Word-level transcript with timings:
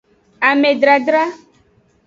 Amedradra. 0.49 1.23